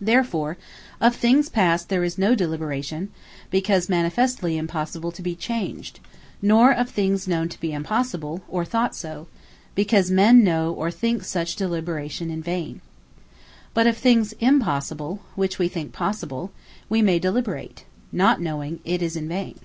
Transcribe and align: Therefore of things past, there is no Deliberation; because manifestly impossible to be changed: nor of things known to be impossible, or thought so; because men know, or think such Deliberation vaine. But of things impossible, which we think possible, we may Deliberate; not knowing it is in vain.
Therefore 0.00 0.56
of 1.00 1.14
things 1.14 1.48
past, 1.48 1.88
there 1.88 2.02
is 2.02 2.18
no 2.18 2.34
Deliberation; 2.34 3.10
because 3.52 3.88
manifestly 3.88 4.56
impossible 4.58 5.12
to 5.12 5.22
be 5.22 5.36
changed: 5.36 6.00
nor 6.42 6.72
of 6.72 6.90
things 6.90 7.28
known 7.28 7.48
to 7.50 7.60
be 7.60 7.72
impossible, 7.72 8.42
or 8.48 8.64
thought 8.64 8.96
so; 8.96 9.28
because 9.76 10.10
men 10.10 10.42
know, 10.42 10.72
or 10.72 10.90
think 10.90 11.22
such 11.22 11.54
Deliberation 11.54 12.42
vaine. 12.42 12.80
But 13.74 13.86
of 13.86 13.96
things 13.96 14.32
impossible, 14.40 15.20
which 15.36 15.60
we 15.60 15.68
think 15.68 15.92
possible, 15.92 16.50
we 16.88 17.00
may 17.00 17.20
Deliberate; 17.20 17.84
not 18.10 18.40
knowing 18.40 18.80
it 18.84 19.02
is 19.02 19.14
in 19.14 19.28
vain. 19.28 19.60